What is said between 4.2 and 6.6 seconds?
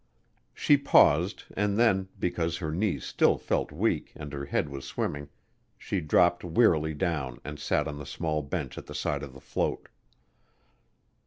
her head was swimming, she dropped